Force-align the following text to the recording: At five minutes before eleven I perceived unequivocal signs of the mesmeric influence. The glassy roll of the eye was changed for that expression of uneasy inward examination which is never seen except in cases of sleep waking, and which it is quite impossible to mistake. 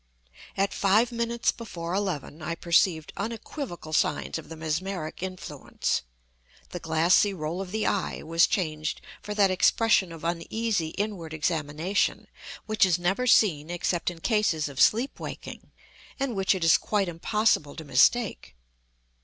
At 0.57 0.73
five 0.73 1.11
minutes 1.11 1.51
before 1.51 1.93
eleven 1.93 2.41
I 2.41 2.55
perceived 2.55 3.13
unequivocal 3.17 3.93
signs 3.93 4.39
of 4.39 4.49
the 4.49 4.55
mesmeric 4.55 5.21
influence. 5.21 6.01
The 6.69 6.79
glassy 6.79 7.35
roll 7.35 7.61
of 7.61 7.69
the 7.71 7.85
eye 7.85 8.23
was 8.23 8.47
changed 8.47 8.99
for 9.21 9.35
that 9.35 9.51
expression 9.51 10.11
of 10.11 10.23
uneasy 10.23 10.87
inward 10.97 11.35
examination 11.35 12.25
which 12.65 12.83
is 12.83 12.97
never 12.97 13.27
seen 13.27 13.69
except 13.69 14.09
in 14.09 14.21
cases 14.21 14.67
of 14.67 14.81
sleep 14.81 15.19
waking, 15.19 15.69
and 16.19 16.35
which 16.35 16.55
it 16.55 16.63
is 16.63 16.79
quite 16.79 17.07
impossible 17.07 17.75
to 17.75 17.83
mistake. 17.85 18.55